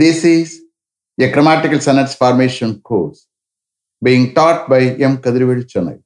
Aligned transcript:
This 0.00 0.24
is 0.24 0.62
a 1.20 1.30
grammatical 1.30 1.78
sentence 1.86 2.14
formation 2.14 2.80
course 2.80 3.26
being 4.02 4.32
taught 4.36 4.66
by 4.66 4.80
M. 5.08 5.18
Kadrivel 5.18 5.62
Chennai. 5.70 6.00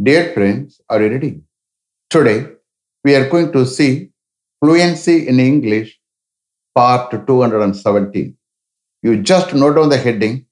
Dear 0.00 0.32
friends, 0.34 0.80
are 0.88 1.02
you 1.02 1.08
ready? 1.14 1.40
Today, 2.08 2.46
we 3.02 3.16
are 3.16 3.28
going 3.28 3.50
to 3.56 3.66
see 3.66 4.10
fluency 4.60 5.26
in 5.26 5.40
English, 5.40 5.98
part 6.76 7.10
217. 7.26 8.36
You 9.02 9.16
just 9.32 9.52
note 9.52 9.74
down 9.78 9.88
the 9.88 9.96
heading 9.96 10.46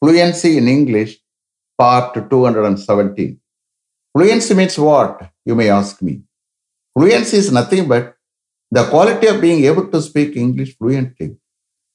Fluency 0.00 0.56
in 0.58 0.68
English, 0.68 1.18
part 1.76 2.14
217. 2.14 3.40
Fluency 4.14 4.54
means 4.54 4.78
what? 4.78 5.32
You 5.44 5.56
may 5.56 5.68
ask 5.68 6.00
me. 6.00 6.22
Fluency 6.96 7.38
is 7.38 7.50
nothing 7.50 7.88
but 7.88 8.14
the 8.70 8.84
quality 8.84 9.26
of 9.26 9.40
being 9.40 9.64
able 9.64 9.88
to 9.90 10.00
speak 10.00 10.36
English 10.36 10.78
fluently 10.78 11.39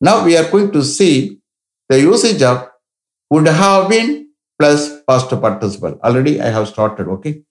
now 0.00 0.24
we 0.24 0.36
are 0.36 0.50
going 0.50 0.70
to 0.72 0.82
see 0.82 1.40
the 1.90 2.00
usage 2.00 2.42
of 2.42 2.68
would 3.30 3.46
have 3.46 3.88
been 3.88 4.30
plus 4.60 5.02
past 5.02 5.30
participle. 5.30 5.98
Already 6.02 6.40
I 6.40 6.46
have 6.46 6.68
started, 6.68 7.08
okay? 7.08 7.42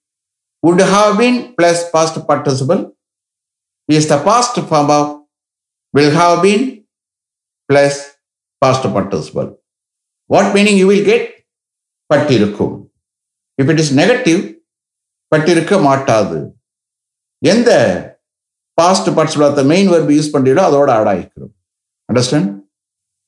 Would 0.63 0.79
have 0.79 1.17
been 1.17 1.53
plus 1.55 1.89
past 1.91 2.15
participle 2.27 2.95
is 3.89 4.07
the 4.07 4.17
past 4.17 4.55
form 4.55 4.89
of 4.89 5.21
will 5.93 6.11
have 6.11 6.41
been 6.41 6.85
plus 7.69 8.17
past 8.61 8.83
participle. 8.83 9.59
What 10.29 10.53
meaning 10.53 10.77
you 10.77 10.87
will 10.87 11.05
get? 11.05 11.31
பட்டிருக்கும் 12.09 12.73
if 13.59 13.67
it 13.71 13.79
is 13.83 13.93
negative 13.99 14.41
பட்டிருக்க 15.31 15.77
மாட்டாது 15.85 16.39
எந்த 17.41 17.69
past 18.77 19.09
participle 19.17 19.69
main 19.71 19.89
verb 19.93 20.11
use 20.15 20.33
பண்றீங்களோ 20.33 20.65
அதோட 20.67 20.89
add 20.97 21.09
ஆகிக்கிறோம் 21.13 21.54
understand 22.09 22.51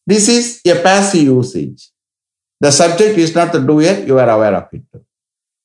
This 0.10 0.26
is 0.30 0.46
a 0.74 0.76
passive 0.84 1.24
usage. 1.38 1.80
The 2.62 2.72
subject 2.72 3.16
is 3.24 3.32
not 3.38 3.50
the 3.56 3.60
doer, 3.70 3.96
you 4.10 4.18
are 4.24 4.30
aware 4.36 4.56
of 4.60 4.68
it. 4.76 4.86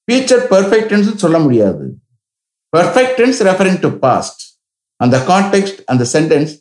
Future 0.09 0.41
perfect 0.53 0.87
tense 0.93 1.11
சொல்ல 1.17 1.39
முடியாது. 1.39 1.85
Perfect 2.77 3.13
tense 3.21 3.39
referring 3.49 3.79
past 4.07 4.43
அந்த 4.97 5.17
context 5.29 5.79
அந்த 5.93 6.05
sentence 6.15 6.53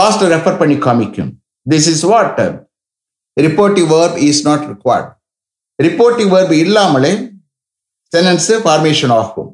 past 0.00 0.22
refer 0.34 0.58
பண்ணி 0.58 0.76
காமிக்கும். 0.86 1.32
This 1.70 1.88
is 1.92 2.04
what 2.12 2.38
reportive 3.46 3.88
verb 3.96 4.16
is 4.28 4.42
not 4.48 4.64
required 4.72 5.10
reportive 5.86 6.28
verb 6.36 6.54
இல்லாமலே 6.64 7.12
sentence 8.12 8.48
formation 8.66 9.14
ஆகும். 9.20 9.50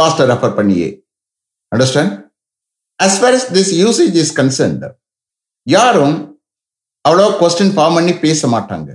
past 0.00 0.20
refer 0.32 0.54
பண்ணியே. 0.60 0.88
Understand 1.74 2.14
as 3.06 3.18
far 3.20 3.34
this 3.58 3.72
usage 3.84 4.16
is 4.24 4.34
concerned 4.40 4.84
யாரும் 5.76 6.16
அவ்வளோ 7.08 7.26
கொஸ்டின் 7.40 7.72
ஃபார்ம் 7.76 7.96
பண்ணி 7.98 8.12
பேச 8.12 8.48
மாட்டாங்க. 8.48 8.90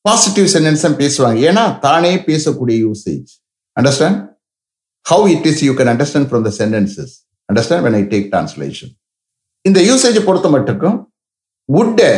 பாசிட்டிவ் 0.00 0.46
சென்டென்ஸ் 0.54 0.84
பேசுவாங்க. 1.02 1.38
ஏன்னா 1.48 1.78
தானே 1.78 2.16
பேசக்கூடிய 2.16 2.76
usage 2.86 3.30
understand 3.80 4.18
how 5.10 5.26
it 5.34 5.46
is 5.50 5.62
you 5.66 5.72
can 5.72 5.90
understand 5.92 6.28
from 6.30 6.46
the 6.48 6.52
sentences 6.60 7.12
understand 7.48 7.84
when 7.86 7.94
I 7.94 8.02
take 8.02 8.26
translation 8.32 8.92
இந்த 9.62 9.80
யூசேஜ் 9.80 10.24
பொறுத்த 10.24 10.48
மட்டுக்கும் 10.48 10.98
வுட்டை 11.76 12.12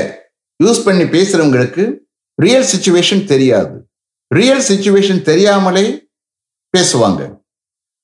யூஸ் 0.64 0.84
பண்ணி 0.84 1.04
பேசுறவங்களுக்கு 1.14 1.84
ரியல் 2.34 2.68
சுச்சுவேஷன் 2.72 3.24
தெரியாது. 3.24 3.76
ரியல் 4.26 4.64
சுச்சுவேஷன் 4.68 5.22
தெரியாமலே 5.22 6.10
பேசுவாங்க. 6.76 7.22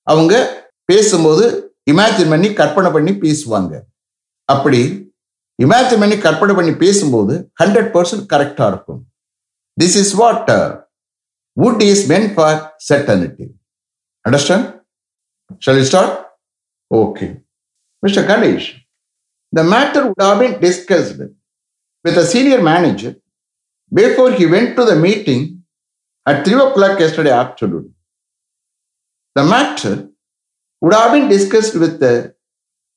அவங்க 0.03 0.35
பேசும்போது 0.85 1.47
இமேஜின் 1.91 2.29
பண்ணி 2.29 2.53
கற்பனை 2.53 2.91
பண்ணி 2.91 3.13
பேசுவாங்க. 3.25 3.73
அப்படி 4.45 5.08
இமேஜின் 5.59 6.01
பண்ணி 6.03 6.17
கற்பனை 6.19 6.53
பண்ணி 6.55 6.73
பேசும்போது 6.83 7.35
ஹண்ட்ரட் 7.61 7.91
பர்சன்ட் 7.95 8.27
கரெக்டாக 8.33 8.71
இருக்கும். 8.73 9.01
This 9.79 9.97
is 10.03 10.13
what 10.21 10.51
would 11.57 11.83
is 11.91 12.05
meant 12.13 12.29
for 12.35 12.59
certainty 12.89 13.47
understand 14.25 14.67
shall 15.67 15.83
start 15.91 16.15
okay 16.91 17.27
mister 18.03 18.27
Ganesh 18.31 18.69
the 19.53 19.65
matter 19.75 20.05
would 20.09 20.25
have 20.27 20.39
been 20.45 20.57
discussed 20.67 21.27
with 22.05 22.19
a 22.25 22.27
senior 22.35 22.65
manager 22.73 23.15
before 23.93 24.33
he 24.41 24.47
went 24.57 24.75
to 24.79 24.85
the 24.93 24.97
meeting 25.07 25.45
at 26.27 26.41
three 26.47 26.57
o'clock 26.79 26.99
yesterday 27.07 27.35
afternoon 27.43 27.89
the 29.37 29.43
matter 29.55 29.99
would 30.83 30.99
have 31.01 31.13
been 31.17 31.29
discussed 31.35 31.79
with 31.85 32.05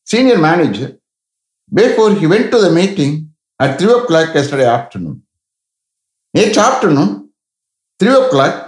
senior 0.08 0.42
manager 0.50 0.92
Therefore, 1.72 2.10
he 2.20 2.28
went 2.34 2.54
the 2.66 2.70
meeting 2.80 3.16
at 3.60 3.76
three 3.80 3.90
o'clock 4.10 4.32
yesterday 4.38 4.68
afternoon 4.78 5.20
நேற்று 6.34 6.60
afternoon 6.68 7.14
three 8.00 8.12
o'clock 8.34 8.60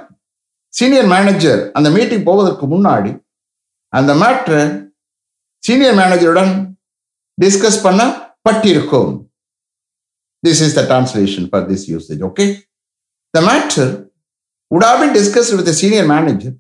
senior 0.74 1.10
manager 1.16 1.72
அந்த 1.78 1.90
meeting 1.90 2.24
போவதற்கு 2.30 2.66
முன்னாடி 2.74 3.12
அந்த 3.94 4.14
மேட்ரை 4.22 4.62
senior 5.64 5.98
மேனேஜருடன் 6.00 6.54
discuss 7.42 7.82
பண்ண 7.84 8.02
பட்டிருக்கும். 8.48 9.12
This 10.44 10.62
is 10.66 10.76
the 10.80 10.82
translation 10.90 11.46
for 11.52 11.66
this 11.70 11.86
usage 11.92 12.24
okay 12.30 12.46
the 13.34 13.42
matter 13.50 13.92
would 14.72 14.86
have 14.90 15.04
discuss 15.18 15.52
with 15.60 15.72
senior 15.82 16.10
manager 16.14 16.56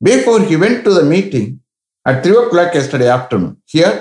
before 0.00 0.42
he 0.50 0.56
went 0.64 0.82
to 0.86 0.94
the 1.00 1.02
meeting 1.14 1.50
at 2.06 2.20
three 2.24 2.34
o'clock 2.52 2.76
yesterday 2.82 3.08
afternoon 3.16 3.54
here 3.74 3.96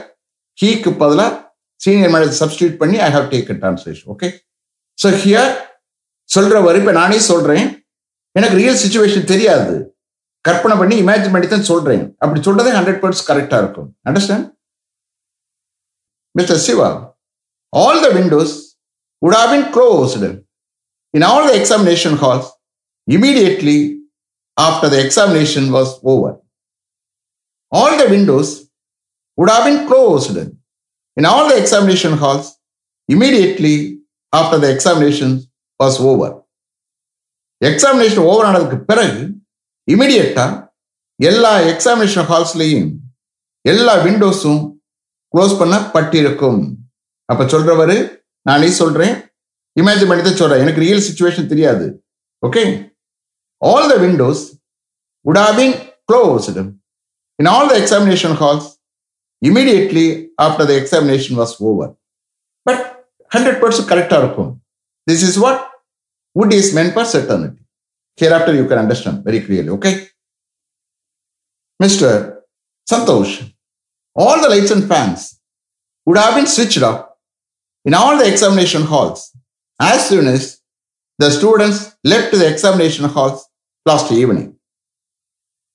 ஹீக்கு 0.62 0.94
பதிலாக 1.03 1.43
senior 1.83 2.11
manager 2.16 2.39
substitute 2.41 2.75
பண்ணி 2.81 2.97
I 3.07 3.09
have 3.16 3.27
take 3.33 3.51
translation 3.61 4.09
okay 4.13 4.29
so 4.97 5.09
here 5.23 5.51
சொல்றவர் 6.29 6.77
இப்போ 6.79 6.94
நானே 7.01 7.19
சொல்றேன் 7.31 7.66
எனக்கு 8.35 8.55
real 8.61 8.81
situation 8.83 9.31
தெரியாது 9.33 9.73
கற்பனை 10.45 10.75
பண்ணி 10.81 10.95
imagine 11.03 11.33
பண்ணி 11.35 11.47
தான் 11.47 11.69
சொல்றேன் 11.71 12.03
அப்படி 12.23 12.39
சொல்றதே 12.47 12.71
ஹண்ட்ரட் 12.77 13.01
பர்சன்ட் 13.03 13.29
கரெக்டா 13.29 13.57
இருக்கும் 13.63 13.89
understand 14.09 14.47
mister 16.35 16.61
Siva 16.67 16.89
all 17.73 18.03
the 18.05 18.09
windows 18.19 18.55
would 19.21 19.35
have 19.35 19.51
been 19.51 19.71
closed 19.71 20.23
in 21.13 21.23
all 21.23 21.47
the 21.47 21.57
examination 21.57 22.17
halls 22.17 22.47
immediately 23.07 23.77
after 24.57 24.88
the 24.89 24.97
examination 25.05 25.71
was 25.71 25.89
over. 26.03 26.31
All 27.71 27.94
the 27.97 28.09
windows 28.09 28.50
would 29.38 29.50
have 29.50 29.63
been 29.63 29.79
closed 29.88 30.35
in 31.18 31.25
all 31.31 31.46
the 31.50 31.57
examination 31.63 32.13
halls 32.22 32.47
immediately 33.09 33.75
after 34.34 34.57
the 34.63 34.69
examination 34.75 35.31
was 35.79 35.96
over. 36.12 36.29
Examination 37.62 38.28
over 38.29 38.47
ஆனதுக்கு 38.47 38.78
பிறகு 38.90 39.19
இமிடியட்டா 39.88 40.46
எல்லா 41.19 41.51
examination 41.72 42.28
ஹால்ஸ்லையும் 42.31 42.90
எல்லா 43.72 43.94
விண்டோஸும் 44.06 44.62
close 45.34 45.53
பண்ண 45.59 45.75
பட்டிருக்கும் 45.94 46.62
அப்ப 47.30 47.45
சொல்றவரு 47.53 47.97
நானே 48.48 48.69
சொல்றேன் 48.80 49.13
imagine 49.80 50.10
பண்ணி 50.10 50.24
தான் 50.24 50.39
சொல்றேன். 50.42 50.62
எனக்கு 50.63 50.83
ரியல் 50.86 51.06
சுச்சுவேஷன் 51.06 51.51
தெரியாது. 51.51 51.86
Okay 52.48 52.63
all 53.62 53.88
the 53.92 53.95
windows 54.04 54.44
would 55.30 55.39
have 55.44 55.56
been 55.60 55.75
closed 56.10 56.63
in 57.39 57.50
all 57.54 57.69
the 57.71 57.75
examination 57.81 58.36
halls 58.42 58.68
immediately 59.44 60.30
after 60.40 60.66
the 60.66 60.78
examination 60.78 61.36
was 61.36 61.60
over. 61.62 61.95
But 62.66 63.06
100% 63.31 63.88
correct 63.88 64.12
outcome. 64.13 64.62
This 65.06 65.22
is 65.22 65.38
what 65.38 65.69
would 66.34 66.54
is 66.54 66.74
meant 66.74 66.94
for 66.94 67.06
certainty. 67.06 67.62
Hereafter, 68.16 68.54
you 68.56 68.68
can 68.68 68.80
understand 68.80 69.24
very 69.24 69.42
clearly, 69.42 69.69
okay? 69.69 70.07
Mr. 71.81 72.38
Santosh, 72.90 73.51
all 74.16 74.42
the 74.42 74.50
lights 74.50 74.72
and 74.72 74.88
fans 74.88 75.40
would 76.06 76.18
have 76.18 76.36
been 76.36 76.48
switched 76.48 76.81
off 76.81 77.10
in 77.86 77.94
all 77.94 78.18
the 78.18 78.30
examination 78.31 78.84
halls 78.84 79.36
as 79.80 80.07
soon 80.07 80.28
as 80.28 80.62
the 81.19 81.30
students 81.30 81.96
left 82.04 82.31
the 82.31 82.50
examination 82.50 83.06
halls 83.06 83.48
last 83.86 84.12
evening. 84.12 84.56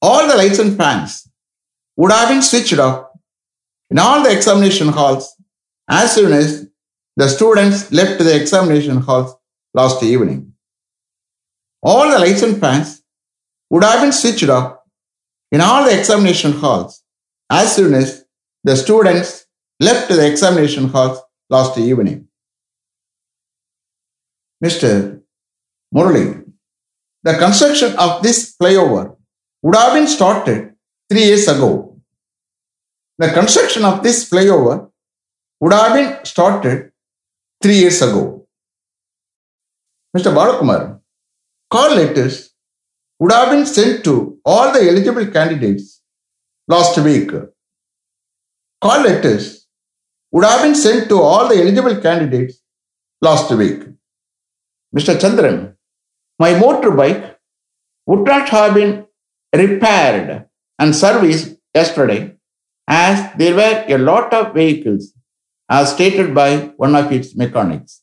All 0.00 0.26
the 0.26 0.36
lights 0.36 0.58
and 0.58 0.76
fans 0.76 1.28
would 1.96 2.12
have 2.12 2.28
been 2.28 2.42
switched 2.42 2.78
off 2.78 3.07
in 3.90 3.98
all 3.98 4.22
the 4.22 4.30
examination 4.30 4.88
halls 4.88 5.34
as 5.88 6.14
soon 6.14 6.32
as 6.32 6.68
the 7.16 7.28
students 7.28 7.90
left 7.90 8.18
the 8.18 8.34
examination 8.40 8.98
halls 8.98 9.34
last 9.74 10.02
evening. 10.02 10.52
All 11.82 12.10
the 12.10 12.18
lights 12.18 12.42
and 12.42 12.60
fans 12.60 13.02
would 13.70 13.84
have 13.84 14.00
been 14.00 14.12
switched 14.12 14.48
off 14.48 14.78
in 15.50 15.60
all 15.60 15.84
the 15.84 15.98
examination 15.98 16.52
halls 16.52 17.02
as 17.50 17.74
soon 17.74 17.94
as 17.94 18.24
the 18.64 18.76
students 18.76 19.46
left 19.80 20.08
the 20.08 20.26
examination 20.30 20.88
halls 20.88 21.18
last 21.48 21.78
evening. 21.78 22.28
Mr. 24.62 25.22
Murali, 25.94 26.44
the 27.22 27.34
construction 27.34 27.94
of 27.96 28.22
this 28.22 28.56
flyover 28.60 29.16
would 29.62 29.74
have 29.74 29.94
been 29.94 30.06
started 30.06 30.74
three 31.10 31.24
years 31.24 31.46
ago. 31.48 31.87
The 33.18 33.32
construction 33.32 33.84
of 33.84 34.02
this 34.04 34.30
flyover 34.30 34.90
would 35.60 35.72
have 35.72 35.94
been 35.94 36.24
started 36.24 36.92
three 37.60 37.78
years 37.78 38.00
ago. 38.00 38.46
Mr. 40.16 40.32
Balakumar, 40.32 41.00
call 41.68 41.96
letters 41.96 42.54
would 43.18 43.32
have 43.32 43.50
been 43.50 43.66
sent 43.66 44.04
to 44.04 44.38
all 44.44 44.72
the 44.72 44.88
eligible 44.88 45.26
candidates 45.26 46.00
last 46.68 46.96
week. 46.98 47.32
Call 48.80 49.02
letters 49.02 49.66
would 50.30 50.44
have 50.44 50.62
been 50.62 50.76
sent 50.76 51.08
to 51.08 51.20
all 51.20 51.48
the 51.48 51.60
eligible 51.60 52.00
candidates 52.00 52.62
last 53.20 53.50
week. 53.50 53.80
Mr. 54.96 55.18
Chandran, 55.18 55.74
my 56.38 56.54
motorbike 56.54 57.34
would 58.06 58.24
not 58.24 58.48
have 58.48 58.74
been 58.74 59.06
repaired 59.52 60.46
and 60.78 60.94
serviced 60.94 61.56
yesterday 61.74 62.37
as 62.88 63.36
there 63.36 63.54
were 63.54 63.84
a 63.86 63.98
lot 63.98 64.32
of 64.32 64.54
vehicles 64.54 65.12
as 65.68 65.92
stated 65.92 66.34
by 66.34 66.72
one 66.78 66.94
of 66.94 67.12
its 67.12 67.36
mechanics. 67.36 68.02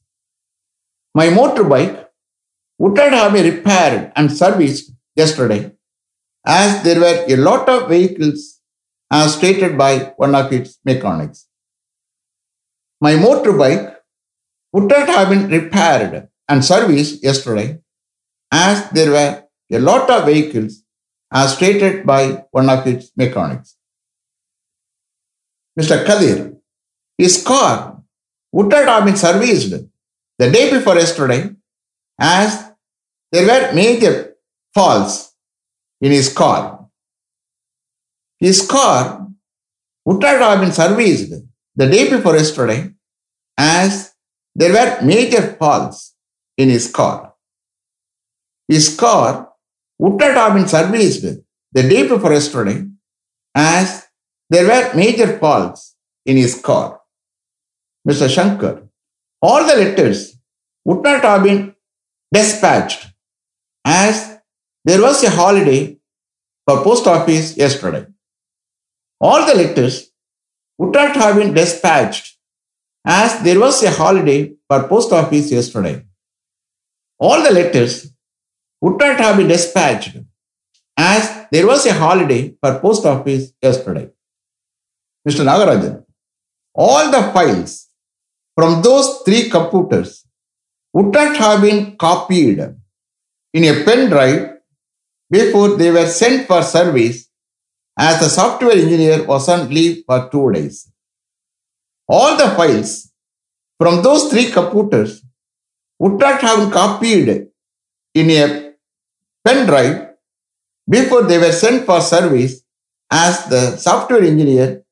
My 1.15 1.27
motorbike 1.27 2.05
would 2.77 2.95
not 2.95 3.11
have 3.11 3.33
been 3.33 3.55
repaired 3.55 4.11
and 4.15 4.31
serviced 4.31 4.91
yesterday 5.15 5.71
as 6.45 6.83
there 6.83 6.99
were 6.99 7.25
a 7.27 7.35
lot 7.37 7.67
of 7.67 7.89
vehicles 7.89 8.61
as 9.11 9.33
stated 9.33 9.77
by 9.77 10.13
one 10.17 10.35
of 10.35 10.53
its 10.53 10.77
mechanics. 10.85 11.47
My 13.01 13.13
motorbike 13.13 13.95
would 14.73 14.89
not 14.89 15.07
have 15.07 15.29
been 15.29 15.49
repaired 15.49 16.29
and 16.47 16.63
serviced 16.63 17.23
yesterday 17.23 17.79
as 18.51 18.89
there 18.91 19.11
were 19.11 19.43
a 19.71 19.79
lot 19.79 20.09
of 20.09 20.25
vehicles 20.25 20.83
as 21.31 21.55
stated 21.55 22.05
by 22.05 22.45
one 22.51 22.69
of 22.69 22.85
its 22.85 23.11
mechanics. 23.15 23.74
Mr. 25.79 26.05
Kadir, 26.05 26.53
his 27.17 27.43
car 27.43 28.01
not 28.53 28.87
have 28.87 29.05
serviced 29.17 29.71
the 30.37 30.51
day 30.51 30.71
before 30.71 30.95
yesterday 30.95 31.49
as 32.19 32.71
there 33.31 33.45
were 33.45 33.73
major 33.73 34.35
faults 34.73 35.33
in 36.01 36.11
his 36.11 36.31
car. 36.31 36.87
His 38.39 38.65
car 38.65 39.27
would 40.05 40.23
have 40.23 40.61
been 40.61 40.71
serviced 40.71 41.33
the 41.75 41.87
day 41.87 42.09
before 42.09 42.35
yesterday 42.35 42.91
as 43.57 44.13
there 44.55 44.71
were 44.71 45.05
major 45.05 45.55
faults 45.59 46.15
in 46.57 46.69
his 46.69 46.89
car. 46.89 47.33
His 48.67 48.95
car 48.95 49.49
would 49.99 50.21
have 50.21 50.53
been 50.53 50.67
serviced 50.67 51.23
the 51.71 51.83
day 51.83 52.07
before 52.07 52.33
yesterday 52.33 52.85
as 53.53 54.04
there 54.49 54.67
were 54.67 54.93
major 54.95 55.37
faults 55.39 55.95
in 56.25 56.37
his 56.37 56.59
car. 56.61 57.01
Mr. 58.07 58.29
Shankar, 58.29 58.83
all 59.41 59.65
the 59.65 59.75
letters 59.75 60.37
would 60.85 61.03
not 61.03 61.23
have 61.23 61.43
been 61.43 61.75
dispatched 62.33 63.07
as 63.83 64.39
there 64.83 65.01
was 65.01 65.23
a 65.23 65.29
holiday 65.29 65.97
for 66.67 66.83
post 66.83 67.07
office 67.07 67.57
yesterday. 67.57 68.05
All 69.19 69.45
the 69.45 69.55
letters 69.55 70.11
would 70.77 70.93
not 70.93 71.15
have 71.15 71.37
been 71.37 71.53
dispatched 71.53 72.37
as 73.05 73.39
there 73.43 73.59
was 73.59 73.81
a 73.83 73.91
holiday 73.91 74.53
for 74.67 74.87
post 74.87 75.11
office 75.11 75.51
yesterday. 75.51 76.03
All 77.19 77.41
the 77.41 77.51
letters 77.51 78.11
would 78.81 78.99
not 78.99 79.19
have 79.19 79.37
been 79.37 79.47
dispatched 79.47 80.17
as 80.97 81.47
there 81.51 81.67
was 81.67 81.85
a 81.85 81.93
holiday 81.93 82.55
for 82.61 82.79
post 82.79 83.05
office 83.05 83.53
yesterday. 83.61 84.09
Mr. 85.27 85.43
Nagarajan, 85.43 86.03
all 86.73 87.09
the 87.11 87.23
files 87.33 87.89
from 88.55 88.81
those 88.81 89.21
three 89.25 89.49
computers 89.49 90.25
would 90.93 91.11
not 91.13 91.35
have 91.37 91.61
been 91.61 91.97
copied 91.97 92.59
in 93.53 93.63
a 93.63 93.83
pen 93.83 94.09
drive 94.09 94.57
before 95.29 95.75
they 95.75 95.91
were 95.91 96.05
sent 96.05 96.47
for 96.47 96.61
service 96.61 97.27
as 97.97 98.19
the 98.19 98.29
software 98.29 98.77
engineer 98.77 99.23
was 99.25 99.49
on 99.49 99.69
leave 99.69 100.03
for 100.05 100.29
two 100.29 100.51
days. 100.51 100.91
All 102.07 102.37
the 102.37 102.49
files 102.55 103.11
from 103.79 104.03
those 104.03 104.29
three 104.29 104.51
computers 104.51 105.23
would 105.99 106.19
not 106.19 106.41
have 106.41 106.59
been 106.59 106.71
copied 106.71 107.47
in 108.13 108.29
a 108.29 108.73
pen 109.43 109.65
drive 109.65 110.09
before 110.89 111.23
they 111.23 111.37
were 111.39 111.51
sent 111.51 111.85
for 111.85 111.99
service 111.99 112.61
as 113.11 113.45
the 113.45 113.75
software 113.77 114.23
engineer 114.23 114.84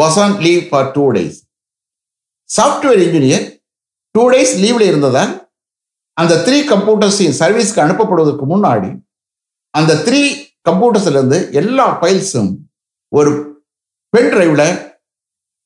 was 0.00 0.16
leave 0.44 0.62
for 0.70 0.88
two 0.96 1.04
days 1.16 1.38
software 2.50 3.00
engineer 3.06 3.44
two 4.14 4.22
days 4.34 4.52
லீவ்ல 4.62 4.84
இருந்ததால் 4.90 5.32
அந்த 6.16 6.34
three 6.46 6.58
கம்ப்யூட்டர்ஸையும் 6.72 7.36
சர்வீஸ்க்கு 7.40 7.82
அனுப்பப்படுவதற்கு 7.84 8.46
முன்னாடி 8.52 8.90
அந்த 9.74 9.92
three 10.06 10.22
கம்ப்யூட்டர்ஸ்லேருந்து 10.68 11.38
எல்லா 11.60 11.86
ஃபைல்ஸும் 11.98 12.50
ஒரு 13.12 13.30
pen 14.12 14.30
டிரைவில் 14.32 14.66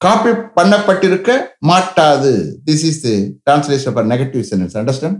copy 0.00 0.32
பண்ணப்பட்டிருக்க 0.58 1.30
மாட்டாது 1.70 2.32
this 2.68 2.84
is 2.90 3.00
the 3.06 3.14
translation 3.46 3.94
for 3.96 4.08
negative 4.12 4.44
sentence 4.50 4.76
understand 4.80 5.18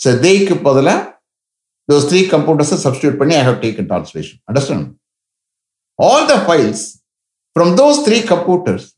so 0.00 0.10
தேய்க்கு 0.24 0.56
பதிலாக 0.66 1.02
those 1.88 2.04
three 2.10 2.24
computers 2.32 2.70
substitute 2.84 3.16
பண்ணி 3.18 3.34
I 3.34 3.44
have 3.48 3.58
taken 3.60 3.84
translation. 3.90 4.36
Understand? 4.48 4.84
All 5.98 6.22
the 6.26 6.38
files 6.48 6.80
from 7.56 7.74
those 7.74 8.04
three 8.04 8.20
computers 8.20 8.94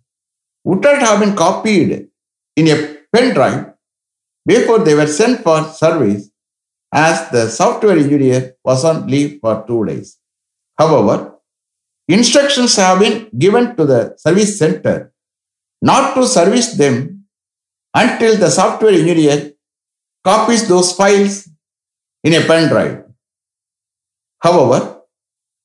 would 0.65 0.83
not 0.83 1.01
have 1.01 1.21
been 1.21 1.35
copied 1.37 2.09
in 2.57 2.67
a 2.67 2.77
pen 3.13 3.33
drive 3.33 3.75
before 4.45 4.81
they 4.81 4.95
were 5.01 5.07
sent 5.07 5.45
for 5.45 5.63
service 5.83 6.31
as 6.93 7.31
the 7.31 7.49
software 7.49 7.97
engineer 7.97 8.57
was 8.65 8.85
on 8.85 9.07
leave 9.07 9.39
for 9.41 9.65
two 9.69 9.85
days. 9.85 10.19
However, 10.77 11.37
instructions 12.09 12.75
have 12.75 12.99
been 12.99 13.29
given 13.45 13.77
to 13.77 13.85
the 13.85 14.17
service 14.17 14.59
center 14.59 15.13
not 15.81 16.15
to 16.15 16.27
service 16.27 16.73
them 16.73 17.27
until 17.95 18.37
the 18.37 18.51
software 18.51 18.93
engineer 18.93 19.53
copies 20.25 20.67
those 20.67 20.91
files 20.93 21.49
in 22.25 22.35
a 22.35 22.45
pen 22.45 22.69
drive. 22.69 23.05
However, 24.41 25.03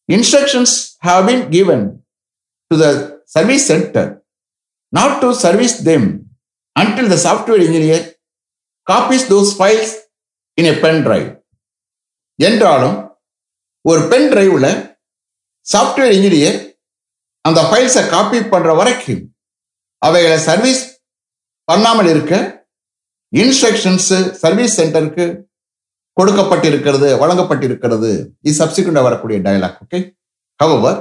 instructions 0.08 0.96
have 1.02 1.26
been 1.26 1.50
given 1.50 2.03
to 2.74 2.78
the 2.84 2.92
service 3.36 3.66
center 3.72 4.06
not 4.94 5.14
to 5.24 5.30
service 5.46 5.78
them 5.90 6.04
until 6.76 7.08
the 7.14 7.20
software 7.28 7.62
engineer 7.68 8.02
copies 8.88 9.24
those 9.32 9.52
files 9.62 9.92
in 10.58 10.66
a 10.74 10.76
pen 10.84 10.98
drive 11.06 11.30
என்றாலும் 12.40 12.98
ஒரு 13.82 14.02
pen 14.12 14.28
டிரைவில் 14.32 14.70
software 15.74 16.14
engineer 16.18 16.58
அந்த 17.42 17.60
ஃபைல்ஸை 17.70 18.04
copy 18.14 18.40
பண்ணுற 18.54 18.76
வரைக்கும் 18.80 19.24
அவைகளை 19.98 20.38
service 20.50 20.82
பண்ணாமல் 21.64 22.08
இருக்க 22.08 22.34
instructions 23.34 24.20
service 24.44 24.78
சென்டருக்கு 24.80 25.26
கொடுக்கப்பட்டிருக்கிறது 26.20 27.08
வழங்கப்பட்டிருக்கிறது. 27.22 28.12
இது 28.42 28.58
சப்சிக்வெண்டாக 28.60 29.08
வரக்கூடிய 29.10 29.40
dialogue 29.46 29.80
okay 29.86 30.00
our 30.60 31.00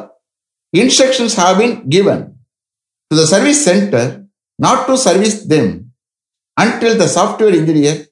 Instructions 0.73 1.35
have 1.35 1.59
been 1.59 1.88
given 1.88 2.38
to 3.11 3.17
the 3.17 3.26
service 3.26 3.62
center 3.64 4.26
not 4.59 4.87
to 4.87 4.97
service 4.97 5.45
them 5.45 5.93
until 6.57 6.97
the 6.97 7.07
software 7.07 7.50
engineer 7.50 8.07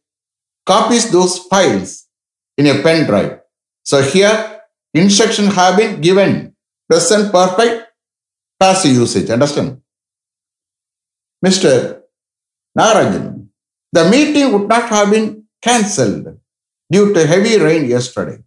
copies 0.66 1.10
those 1.10 1.38
files 1.38 2.06
in 2.58 2.66
a 2.66 2.82
pen 2.82 3.06
drive. 3.06 3.40
So 3.84 4.02
here, 4.02 4.60
instructions 4.92 5.54
have 5.54 5.76
been 5.76 6.00
given. 6.00 6.54
Present 6.88 7.32
perfect, 7.32 7.92
passive 8.58 8.92
usage. 8.92 9.30
Understand? 9.30 9.80
Mr. 11.44 12.02
Narayan, 12.74 13.48
the 13.92 14.10
meeting 14.10 14.52
would 14.52 14.68
not 14.68 14.88
have 14.88 15.10
been 15.10 15.44
cancelled 15.62 16.38
due 16.90 17.14
to 17.14 17.26
heavy 17.26 17.58
rain 17.58 17.88
yesterday. 17.88 18.38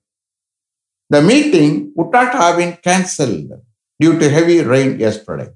The 1.10 1.22
meeting 1.22 1.93
would 1.96 2.12
not 2.12 2.34
have 2.34 2.58
been 2.58 2.77
cancelled 2.77 3.51
due 4.00 4.17
to 4.19 4.29
heavy 4.29 4.62
rain 4.62 5.00
yesterday. 5.00 5.50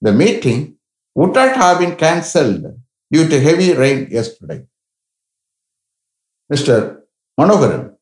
The 0.00 0.12
meeting 0.12 0.76
would 1.14 1.34
not 1.34 1.56
have 1.56 1.78
been 1.78 1.96
cancelled 1.96 2.64
due 3.10 3.28
to 3.28 3.40
heavy 3.40 3.72
rain 3.74 4.08
yesterday. 4.10 4.66
Mr. 6.52 7.02
Manoharan, 7.38 7.94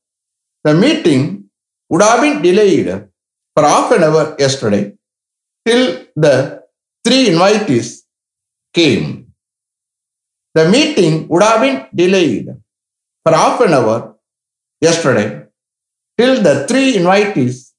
the 0.64 0.74
meeting 0.74 1.50
would 1.88 2.02
have 2.02 2.20
been 2.20 2.42
delayed 2.42 2.88
for 3.54 3.64
half 3.64 3.90
an 3.92 4.04
hour 4.04 4.34
yesterday 4.38 4.92
till 5.64 6.06
the 6.16 6.62
three 7.04 7.26
invitees 7.28 8.02
came. 8.72 9.32
The 10.54 10.68
meeting 10.68 11.28
would 11.28 11.42
have 11.42 11.60
been 11.60 11.86
delayed 11.94 12.48
for 13.22 13.32
half 13.32 13.60
an 13.60 13.74
hour 13.74 14.16
yesterday 14.80 15.46
till 16.18 16.42
the 16.42 16.66
three 16.66 16.94
invitees 16.94 17.72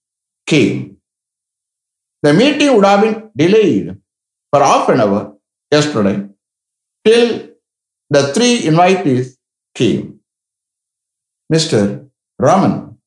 came. 0.45 0.92
The 2.22 2.32
meeting 2.34 2.74
would 2.74 2.84
have 2.84 3.02
been 3.02 3.30
delayed 3.36 3.96
for 4.50 4.60
half 4.62 4.88
an 4.88 5.00
hour 5.00 5.36
yesterday 5.70 6.28
till 7.04 7.50
the 8.10 8.22
three 8.34 8.54
invitees 8.70 9.36
came. 9.74 10.20
Mr. 11.52 12.08
Raman, 12.38 12.98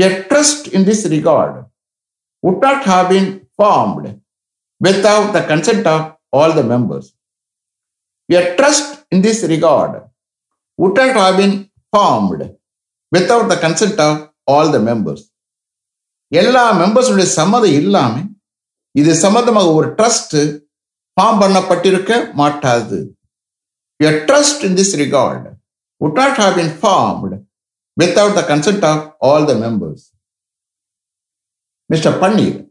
a 0.00 0.22
trust 0.24 0.68
in 0.68 0.84
this 0.84 1.06
regard 1.06 1.64
would 2.42 2.60
not 2.60 2.84
have 2.84 3.08
been 3.08 3.46
formed 3.56 4.20
without 4.80 5.32
the 5.32 5.42
consent 5.42 5.86
of 5.86 6.16
all 6.32 6.52
the 6.52 6.62
members. 6.62 7.14
A 8.30 8.54
trust 8.56 9.04
in 9.10 9.22
this 9.22 9.42
regard 9.44 10.02
would 10.76 10.94
not 10.94 11.14
have 11.16 11.36
been 11.38 11.70
formed 11.90 12.42
without 13.10 13.48
the 13.48 13.56
consent 13.56 13.98
of 13.98 14.30
all 14.46 14.70
the 14.74 14.82
members. 14.90 15.22
எல்லா 16.40 16.62
மெம்பர்ஸுடைய 16.80 17.26
சம்மதம் 17.36 17.76
இல்லாம 17.80 18.14
இது 18.92 19.12
சம்பந்தமாக 19.16 19.74
ஒரு 19.74 19.88
trust 19.98 20.36
form 21.16 21.40
பண்ணப்பட்டிருக்க 21.42 22.12
மாட்டாது 22.34 22.98
A 24.00 24.24
trust 24.26 24.62
in 24.62 24.76
this 24.76 24.90
regard 24.96 25.56
would 26.00 26.14
not 26.14 26.36
have 26.36 26.54
been 26.54 26.70
formed 26.70 27.32
without 27.96 28.34
the 28.36 28.44
consent 28.44 28.84
of 28.84 29.12
all 29.20 29.44
the 29.44 29.56
members. 29.56 30.12
Mr. 31.90 32.16
Panir, 32.20 32.66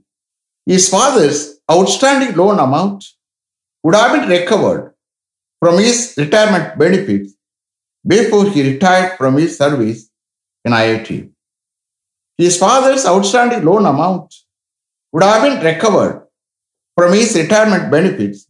his 0.67 0.87
father's 0.89 1.59
outstanding 1.69 2.33
loan 2.35 2.59
amount 2.59 3.03
would 3.83 3.95
have 3.95 4.13
been 4.15 4.29
recovered 4.29 4.93
from 5.61 5.79
his 5.79 6.13
retirement 6.17 6.77
benefits 6.77 7.33
before 8.05 8.49
he 8.49 8.71
retired 8.71 9.17
from 9.17 9.35
his 9.35 9.57
service 9.57 10.09
in 10.65 10.71
IIT. 10.71 11.09
His 12.39 12.57
father's 12.57 13.05
outstanding 13.05 13.65
loan 13.65 13.85
amount 13.85 14.33
would 15.12 15.22
have 15.22 15.42
been 15.42 15.62
recovered 15.64 16.26
from 16.96 17.12
his 17.12 17.36
retirement 17.36 17.90
benefits 17.90 18.46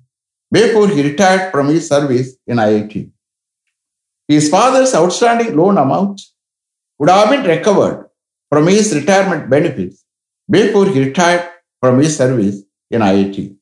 before 0.51 0.89
he 0.89 1.03
retired 1.03 1.51
from 1.51 1.69
his 1.69 1.89
service 1.89 2.37
in 2.47 2.57
IIT. 2.57 3.11
His 4.29 4.49
father's 4.49 4.95
outstanding 4.95 5.57
loan 5.57 5.79
amount 5.79 6.21
would 6.99 7.11
have 7.11 7.31
been 7.31 7.45
recovered 7.45 8.09
from 8.49 8.67
his 8.67 8.95
retirement 8.95 9.51
benefits 9.51 10.05
before 10.49 10.87
he 10.87 11.05
retired 11.05 11.49
from 11.81 11.99
his 11.99 12.17
service 12.17 12.63
in 12.91 13.01
IIT. 13.01 13.57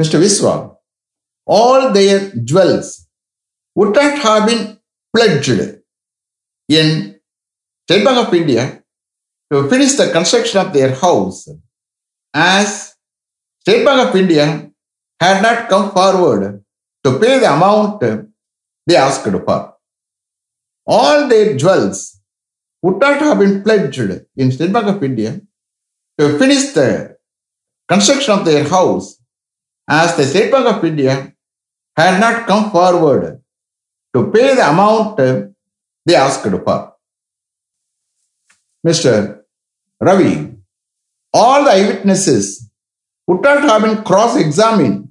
Mr. 0.00 0.20
Viswa, 0.20 0.76
all 1.46 1.92
their 1.92 2.30
jewels 2.44 3.06
would 3.74 3.94
not 3.94 4.18
have 4.18 4.46
been 4.48 4.78
pledged 5.14 5.78
in 6.68 7.18
State 7.84 8.04
Bank 8.04 8.26
of 8.26 8.34
India 8.34 8.82
to 9.52 9.68
finish 9.68 9.94
the 9.94 10.10
construction 10.10 10.60
of 10.60 10.72
their 10.72 10.94
house 10.94 11.48
as 12.34 12.94
State 13.60 13.84
Bank 13.84 14.08
of 14.08 14.16
India 14.16 14.70
had 15.20 15.42
not 15.42 15.68
come 15.68 15.90
forward 15.92 16.62
to 17.04 17.18
pay 17.18 17.38
the 17.38 17.52
amount 17.52 18.00
they 18.86 18.96
asked 18.96 19.24
for. 19.24 19.74
All 20.86 21.28
their 21.28 21.56
jewels 21.56 22.20
would 22.82 22.98
not 22.98 23.20
have 23.20 23.38
been 23.38 23.62
pledged 23.62 23.98
in 24.36 24.52
State 24.52 24.72
Bank 24.72 24.86
of 24.86 25.02
India 25.02 25.40
to 26.18 26.38
finish 26.38 26.72
the 26.72 27.16
construction 27.88 28.34
of 28.38 28.44
their 28.44 28.68
house 28.68 29.20
as 29.88 30.16
the 30.16 30.24
State 30.24 30.50
Bank 30.50 30.66
of 30.66 30.84
India 30.84 31.32
had 31.96 32.20
not 32.20 32.46
come 32.46 32.70
forward 32.70 33.40
to 34.14 34.30
pay 34.30 34.54
the 34.54 34.68
amount 34.68 35.16
they 36.04 36.14
asked 36.14 36.42
for. 36.42 36.94
Mr. 38.86 39.35
Ravi, 40.00 40.54
all 41.32 41.64
the 41.64 41.70
eyewitnesses 41.70 42.70
would 43.26 43.42
not 43.42 43.62
have 43.62 43.82
been 43.82 44.04
cross 44.04 44.36
examined 44.36 45.08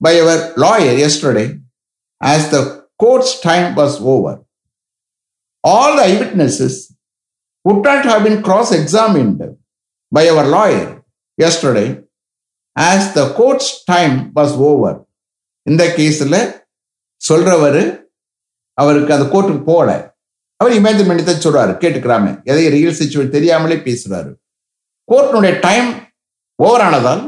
by 0.00 0.18
our 0.20 0.52
lawyer 0.56 0.92
yesterday 0.92 1.58
as 2.20 2.50
the 2.50 2.86
court's 2.98 3.40
time 3.40 3.74
was 3.74 4.00
over. 4.00 4.44
All 5.64 5.96
the 5.96 6.02
eyewitnesses 6.02 6.94
would 7.64 7.82
not 7.82 8.04
have 8.04 8.24
been 8.24 8.42
cross 8.42 8.72
examined 8.72 9.40
by 10.12 10.28
our 10.28 10.46
lawyer 10.46 11.02
yesterday 11.36 12.02
as 12.76 13.14
the 13.14 13.32
court's 13.34 13.84
time 13.84 14.32
was 14.34 14.52
over. 14.52 15.06
இந்த 15.68 15.84
கேஸில் 15.96 16.38
சொல்றவர் 17.28 17.82
அவருக்கு 18.74 19.14
அந்த 19.16 19.26
கோர்ட்டுக்கு 19.32 19.64
போகல 19.64 19.90
அவர் 20.60 20.74
imagine 20.78 21.08
பண்ணி 21.08 21.22
தான் 21.22 21.44
சொல்றாரு 21.44 21.72
கேட்டுக்கிறாமே 21.82 22.32
எதையும் 22.50 22.74
ரியல் 22.76 22.96
சுச்சுவேஷன் 23.00 23.36
தெரியாமலே 23.36 23.76
பேசுறாரு 23.86 24.30
கோர்ட்டினுடைய 25.08 25.52
டைம் 25.66 25.88
ஓவர் 26.58 26.84
ஆனதால் 26.86 27.22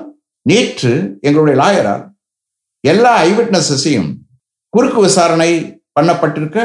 நேற்று 0.46 0.92
எங்களுடைய 1.28 1.56
லாயரால் 1.62 2.04
எல்லா 2.84 3.12
ஐவிட்னஸஸையும் 3.28 4.10
குறுக்கு 4.74 5.00
விசாரணை 5.00 5.50
பண்ணப்பட்டிருக்க 5.98 6.60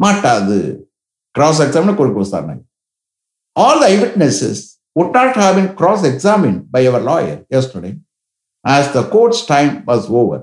மாட்டாது 0.00 0.58
கிராஸ் 1.34 1.60
எக்ஸாமின் 1.60 1.98
குறுக்கு 2.00 2.24
விசாரணை 2.24 2.56
all 3.56 3.82
the 3.82 3.88
eyewitnesses 3.94 4.62
would 4.96 5.12
not 5.12 5.34
have 5.34 5.56
been 5.56 5.74
cross 5.74 6.04
examined 6.04 6.70
by 6.70 6.86
our 6.86 7.00
lawyer 7.00 7.44
yesterday 7.50 7.92
as 8.64 8.92
the 8.92 9.02
court's 9.04 9.44
time 9.44 9.84
was 9.84 10.08
over. 10.10 10.38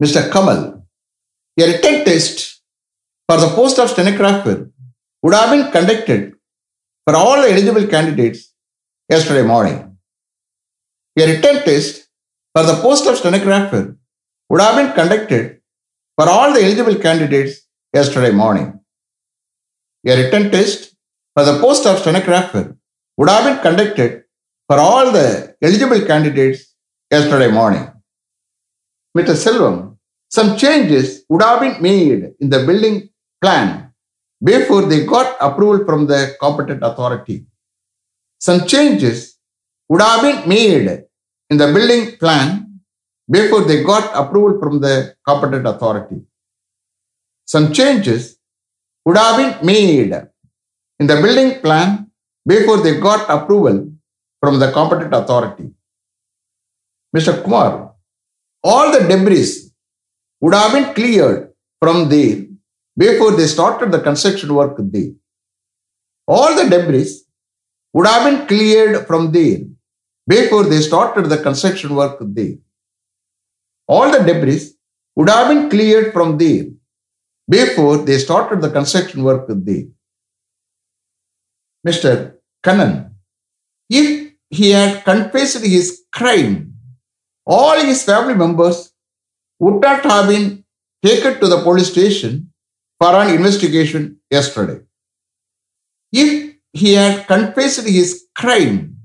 Mr. 0.00 0.30
Kamal, 0.32 0.60
a 1.56 1.66
written 1.66 2.04
test 2.04 2.61
for 3.32 3.40
the 3.40 3.52
post 3.58 3.78
of 3.82 3.88
stenographer 3.88 4.54
would 5.22 5.34
have 5.34 5.50
been 5.52 5.66
conducted 5.74 6.34
for 7.04 7.14
all 7.16 7.36
the 7.42 7.50
eligible 7.52 7.86
candidates 7.92 8.40
yesterday 9.08 9.44
morning. 9.52 9.76
A 11.18 11.26
written 11.28 11.62
test 11.68 12.08
for 12.54 12.62
the 12.70 12.74
post 12.82 13.06
of 13.06 13.16
stenographer 13.16 13.96
would 14.50 14.60
have 14.60 14.76
been 14.80 14.92
conducted 14.98 15.62
for 16.16 16.28
all 16.28 16.52
the 16.52 16.62
eligible 16.66 16.96
candidates 17.06 17.54
yesterday 17.98 18.32
morning. 18.32 18.68
A 20.06 20.16
written 20.18 20.50
test 20.50 20.94
for 21.34 21.44
the 21.46 21.58
post 21.58 21.86
of 21.86 22.00
stenographer 22.00 22.76
would 23.16 23.30
have 23.30 23.44
been 23.48 23.60
conducted 23.68 24.24
for 24.68 24.78
all 24.78 25.10
the 25.10 25.56
eligible 25.62 26.02
candidates 26.10 26.74
yesterday 27.10 27.50
morning. 27.60 27.86
Mr. 29.16 29.34
Selvam, 29.44 29.96
some 30.28 30.58
changes 30.58 31.24
would 31.30 31.40
have 31.40 31.60
been 31.60 31.80
made 31.80 32.34
in 32.38 32.50
the 32.50 32.62
building 32.66 33.08
plan 33.42 33.92
before 34.50 34.82
they 34.90 35.04
got 35.04 35.36
approval 35.40 35.84
from 35.84 36.06
the 36.06 36.20
competent 36.40 36.82
authority. 36.82 37.46
Some 38.38 38.66
changes 38.66 39.38
would 39.88 40.00
have 40.00 40.22
been 40.22 40.48
made 40.48 40.88
in 41.50 41.56
the 41.62 41.68
building 41.76 42.16
plan 42.16 42.80
before 43.30 43.62
they 43.64 43.82
got 43.84 44.04
approval 44.20 44.58
from 44.60 44.80
the 44.80 45.14
competent 45.28 45.66
authority. 45.66 46.20
Some 47.44 47.72
changes 47.72 48.38
would 49.04 49.16
have 49.16 49.36
been 49.36 49.66
made 49.66 50.12
in 51.00 51.06
the 51.06 51.18
building 51.24 51.60
plan 51.60 52.10
before 52.46 52.78
they 52.84 52.98
got 52.98 53.28
approval 53.28 53.92
from 54.40 54.58
the 54.58 54.70
competent 54.72 55.14
authority. 55.14 55.70
Mr. 57.16 57.42
Kumar, 57.42 57.92
all 58.64 58.90
the 58.92 59.06
debris 59.06 59.70
would 60.40 60.54
have 60.54 60.72
been 60.72 60.94
cleared 60.94 61.52
from 61.80 62.08
there 62.08 62.51
before 62.96 63.32
they 63.32 63.46
started 63.46 63.90
the 63.90 64.00
construction 64.00 64.54
work 64.54 64.76
there. 64.78 65.12
All 66.26 66.54
the 66.54 66.68
debris 66.68 67.20
would 67.92 68.06
have 68.06 68.24
been 68.30 68.46
cleared 68.46 69.06
from 69.06 69.32
there 69.32 69.60
before 70.26 70.64
they 70.64 70.80
started 70.80 71.26
the 71.26 71.38
construction 71.38 71.94
work 71.94 72.18
there. 72.20 72.54
All 73.88 74.10
the 74.10 74.18
debris 74.18 74.70
would 75.16 75.28
have 75.28 75.48
been 75.48 75.68
cleared 75.68 76.12
from 76.12 76.38
there 76.38 76.66
before 77.48 77.98
they 77.98 78.18
started 78.18 78.60
the 78.62 78.70
construction 78.70 79.24
work 79.24 79.46
there. 79.48 79.84
Mr. 81.86 82.34
Kannan, 82.64 83.14
if 83.90 84.32
he 84.48 84.70
had 84.70 85.04
confessed 85.04 85.64
his 85.64 86.02
crime, 86.12 86.74
all 87.44 87.78
his 87.80 88.04
family 88.04 88.34
members 88.34 88.92
would 89.58 89.80
not 89.80 90.04
have 90.04 90.28
been 90.28 90.64
taken 91.04 91.40
to 91.40 91.48
the 91.48 91.60
police 91.62 91.90
station 91.90 92.51
for 93.02 93.16
an 93.20 93.34
investigation 93.34 94.02
yesterday. 94.30 94.80
If 96.12 96.54
he 96.72 96.92
had 96.92 97.26
confessed 97.26 97.84
his 97.84 98.26
crime, 98.32 98.96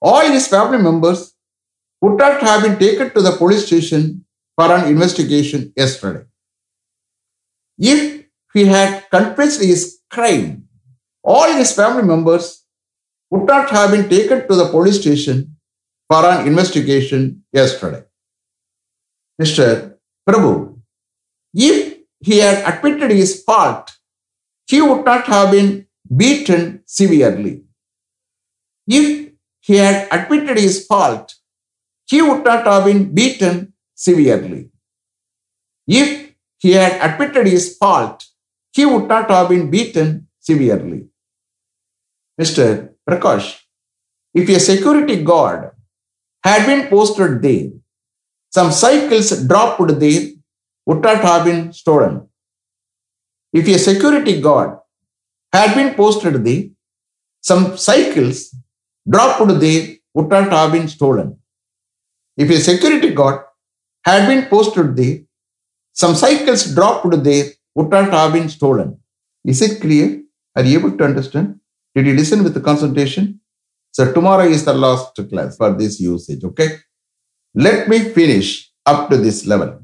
all 0.00 0.20
his 0.30 0.46
family 0.46 0.78
members 0.78 1.34
would 2.00 2.16
not 2.16 2.40
have 2.42 2.62
been 2.62 2.78
taken 2.78 3.10
to 3.10 3.20
the 3.20 3.32
police 3.32 3.66
station 3.66 4.24
for 4.54 4.70
an 4.70 4.86
investigation 4.86 5.72
yesterday. 5.76 6.26
If 7.76 8.26
he 8.52 8.66
had 8.66 9.10
confessed 9.10 9.60
his 9.60 9.98
crime, 10.08 10.68
all 11.24 11.52
his 11.54 11.74
family 11.74 12.04
members 12.04 12.64
would 13.32 13.48
not 13.48 13.68
have 13.70 13.90
been 13.90 14.08
taken 14.08 14.46
to 14.46 14.54
the 14.54 14.68
police 14.68 15.00
station 15.00 15.56
for 16.08 16.24
an 16.24 16.46
investigation 16.46 17.42
yesterday. 17.52 18.04
Mr. 19.42 19.96
Prabhu, 20.24 20.78
if 21.52 21.83
he 22.24 22.38
had 22.38 22.58
admitted 22.70 23.10
his 23.10 23.42
fault, 23.42 23.90
he 24.66 24.80
would 24.80 25.04
not 25.04 25.26
have 25.26 25.50
been 25.50 25.86
beaten 26.16 26.82
severely. 26.86 27.64
If 28.86 29.32
he 29.60 29.76
had 29.76 30.08
admitted 30.10 30.58
his 30.58 30.86
fault, 30.86 31.34
he 32.06 32.22
would 32.22 32.44
not 32.44 32.66
have 32.66 32.84
been 32.86 33.14
beaten 33.14 33.74
severely. 33.94 34.70
If 35.86 36.34
he 36.58 36.72
had 36.72 36.94
admitted 37.06 37.46
his 37.46 37.76
fault, 37.76 38.24
he 38.72 38.86
would 38.86 39.06
not 39.06 39.30
have 39.30 39.50
been 39.50 39.70
beaten 39.70 40.28
severely. 40.40 41.06
Mr. 42.40 42.90
Prakash, 43.08 43.60
if 44.32 44.48
a 44.48 44.58
security 44.58 45.22
guard 45.22 45.72
had 46.42 46.66
been 46.66 46.88
posted 46.88 47.42
there, 47.42 47.70
some 48.50 48.72
cycles 48.72 49.46
dropped 49.46 49.98
there 50.00 50.33
would 50.86 51.02
not 51.02 51.20
have 51.22 51.44
been 51.44 51.72
stolen. 51.72 52.28
If 53.52 53.68
a 53.68 53.78
security 53.78 54.40
guard 54.40 54.78
had 55.52 55.74
been 55.74 55.94
posted 55.94 56.44
there, 56.44 56.64
some 57.40 57.76
cycles 57.76 58.54
dropped 59.08 59.46
there 59.60 59.96
would 60.14 60.28
not 60.28 60.50
have 60.50 60.72
been 60.72 60.88
stolen. 60.88 61.38
If 62.36 62.50
a 62.50 62.58
security 62.58 63.10
guard 63.10 63.44
had 64.04 64.26
been 64.26 64.46
posted 64.46 64.96
there, 64.96 65.18
some 65.92 66.14
cycles 66.14 66.74
dropped 66.74 67.22
there 67.22 67.46
would 67.74 67.90
not 67.90 68.10
have 68.12 68.32
been 68.32 68.48
stolen. 68.48 68.98
Is 69.44 69.62
it 69.62 69.80
clear? 69.80 70.22
Are 70.56 70.64
you 70.64 70.78
able 70.78 70.96
to 70.96 71.04
understand? 71.04 71.60
Did 71.94 72.06
you 72.06 72.14
listen 72.14 72.42
with 72.42 72.54
the 72.54 72.60
concentration? 72.60 73.40
So 73.92 74.12
tomorrow 74.12 74.44
is 74.44 74.64
the 74.64 74.74
last 74.74 75.14
class 75.30 75.56
for 75.56 75.72
this 75.72 76.00
usage, 76.00 76.42
okay? 76.42 76.78
Let 77.54 77.88
me 77.88 78.00
finish 78.12 78.72
up 78.84 79.08
to 79.10 79.16
this 79.16 79.46
level. 79.46 79.83